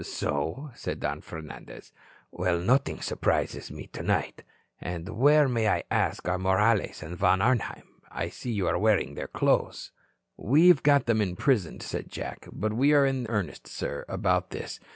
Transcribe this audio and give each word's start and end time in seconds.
"So?" 0.03 0.71
said 0.73 0.99
Don 0.99 1.21
Fernandez. 1.21 1.91
"Well, 2.31 2.57
nothing 2.59 3.01
surprises 3.03 3.69
me 3.69 3.85
tonight. 3.85 4.41
And 4.79 5.07
where, 5.09 5.47
may 5.47 5.67
I 5.67 5.83
ask, 5.91 6.27
are 6.27 6.39
Morales 6.39 7.03
and 7.03 7.15
Von 7.15 7.39
Arnheim? 7.39 7.83
I 8.09 8.29
see 8.29 8.51
you 8.51 8.67
are 8.67 8.79
wearing 8.79 9.13
their 9.13 9.27
clothes." 9.27 9.91
"We 10.37 10.69
have 10.69 10.81
got 10.81 11.05
them 11.05 11.21
imprisoned," 11.21 11.83
said 11.83 12.09
Jack. 12.09 12.47
"But 12.51 12.73
we 12.73 12.93
are 12.95 13.05
in 13.05 13.27
earnest, 13.29 13.67
sir, 13.67 14.03
about 14.09 14.49
this. 14.49 14.79